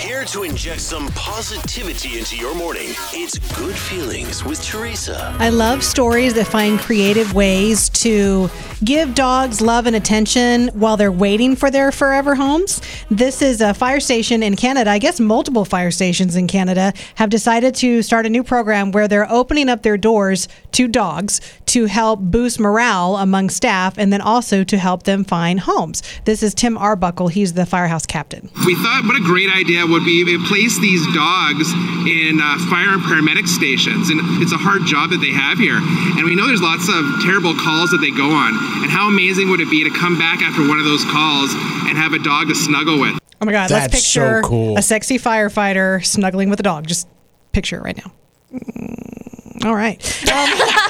[0.00, 2.94] Here to inject some positivity into your morning.
[3.12, 5.36] It's Good Feelings with Teresa.
[5.38, 8.48] I love stories that find creative ways to
[8.84, 12.80] give dogs love and attention while they're waiting for their forever homes.
[13.10, 14.90] This is a fire station in Canada.
[14.90, 19.06] I guess multiple fire stations in Canada have decided to start a new program where
[19.06, 24.20] they're opening up their doors to dogs to help boost morale among staff and then
[24.20, 26.02] also to help them find homes.
[26.24, 27.28] This is Tim Arbuckle.
[27.28, 28.48] He's the firehouse captain.
[28.64, 31.70] We thought what a great idea would be to place these dogs
[32.08, 34.10] in uh, fire and paramedic stations.
[34.10, 35.76] And it's a hard job that they have here.
[35.76, 38.69] And we know there's lots of terrible calls that they go on.
[38.82, 41.96] And how amazing would it be to come back after one of those calls and
[41.98, 43.18] have a dog to snuggle with?
[43.42, 44.76] Oh my God, That's let's so picture cool.
[44.76, 46.86] a sexy firefighter snuggling with a dog.
[46.86, 47.08] Just
[47.52, 48.12] picture it right now.
[48.52, 49.98] Mm, All right.
[50.24, 50.46] Do you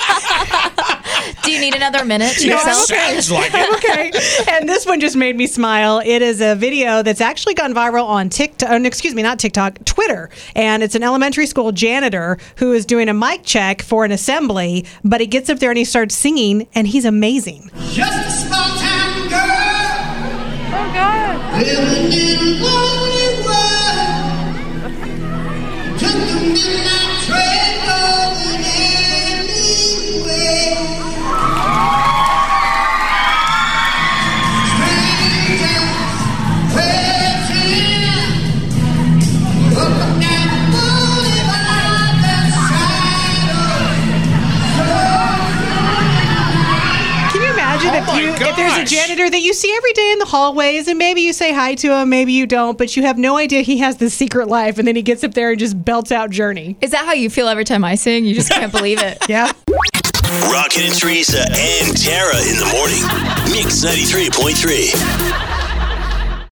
[1.71, 2.91] need another minute to No, I'm yourself?
[2.91, 3.21] okay.
[3.21, 3.75] Sounds like it.
[3.77, 4.53] okay.
[4.53, 6.01] And this one just made me smile.
[6.05, 8.71] It is a video that's actually gone viral on TikTok.
[8.71, 10.31] uh, Excuse me, not TikTok, Twitter.
[10.55, 14.85] And it's an elementary school janitor who is doing a mic check for an assembly,
[15.05, 17.71] but he gets up there and he starts singing, and he's amazing.
[17.91, 19.41] Just a small town girl
[20.73, 21.63] Oh God.
[21.63, 24.91] living in a lonely world.
[25.99, 26.90] Took the midnight
[48.03, 50.25] if Oh my you if there's a janitor that you see every day in the
[50.25, 53.37] hallways and maybe you say hi to him, maybe you don't, but you have no
[53.37, 56.13] idea he has this secret life and then he gets up there and just belts
[56.13, 56.77] out Journey.
[56.81, 58.25] Is that how you feel every time I sing?
[58.25, 59.19] You just can't believe it.
[59.31, 59.53] Yeah.
[60.51, 63.03] Rocket and Teresa and Tara in the morning.
[63.53, 65.60] Mix 93.3.